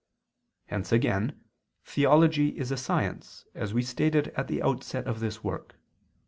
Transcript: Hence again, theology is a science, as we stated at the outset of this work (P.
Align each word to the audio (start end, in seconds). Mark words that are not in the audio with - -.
Hence 0.65 0.91
again, 0.91 1.39
theology 1.85 2.57
is 2.57 2.71
a 2.71 2.75
science, 2.77 3.45
as 3.53 3.71
we 3.71 3.83
stated 3.83 4.29
at 4.29 4.47
the 4.47 4.63
outset 4.63 5.05
of 5.05 5.19
this 5.19 5.43
work 5.43 5.73
(P. 5.73 5.77